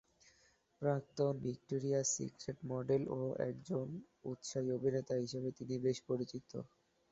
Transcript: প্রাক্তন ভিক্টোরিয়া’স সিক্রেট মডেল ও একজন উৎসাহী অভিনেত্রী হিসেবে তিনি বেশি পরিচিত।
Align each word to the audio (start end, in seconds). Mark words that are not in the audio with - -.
প্রাক্তন 0.81 1.33
ভিক্টোরিয়া’স 1.43 2.07
সিক্রেট 2.15 2.57
মডেল 2.71 3.03
ও 3.11 3.19
একজন 3.49 3.87
উৎসাহী 4.25 4.69
অভিনেত্রী 4.77 5.17
হিসেবে 5.23 5.49
তিনি 5.57 5.75
বেশি 5.85 6.03
পরিচিত। 6.09 6.51